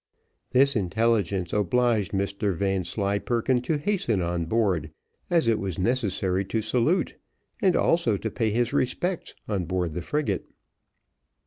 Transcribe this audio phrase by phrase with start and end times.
[0.49, 4.89] This intelligence obliged Mr Vanslyperken to hasten on board,
[5.29, 7.17] as it was necessary to salute,
[7.61, 10.47] and also to pay his respects on board of the frigate.